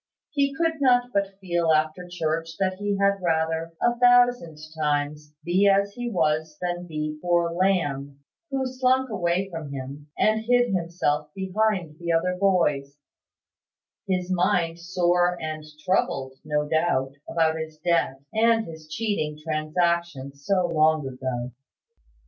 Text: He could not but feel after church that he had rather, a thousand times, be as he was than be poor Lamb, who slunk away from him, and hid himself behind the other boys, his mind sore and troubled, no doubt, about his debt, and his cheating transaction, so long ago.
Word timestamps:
He 0.31 0.55
could 0.55 0.81
not 0.81 1.11
but 1.13 1.37
feel 1.39 1.71
after 1.71 2.07
church 2.09 2.57
that 2.57 2.79
he 2.79 2.97
had 2.97 3.21
rather, 3.21 3.71
a 3.79 3.99
thousand 3.99 4.57
times, 4.75 5.35
be 5.45 5.67
as 5.67 5.93
he 5.93 6.09
was 6.09 6.57
than 6.59 6.87
be 6.87 7.19
poor 7.21 7.51
Lamb, 7.53 8.19
who 8.49 8.65
slunk 8.65 9.11
away 9.11 9.47
from 9.51 9.71
him, 9.71 10.07
and 10.17 10.43
hid 10.43 10.73
himself 10.73 11.31
behind 11.35 11.97
the 11.99 12.11
other 12.11 12.35
boys, 12.35 12.97
his 14.07 14.31
mind 14.31 14.79
sore 14.79 15.37
and 15.39 15.65
troubled, 15.85 16.33
no 16.43 16.67
doubt, 16.67 17.13
about 17.29 17.57
his 17.59 17.77
debt, 17.77 18.21
and 18.33 18.65
his 18.65 18.87
cheating 18.87 19.37
transaction, 19.39 20.33
so 20.33 20.65
long 20.65 21.07
ago. 21.07 21.51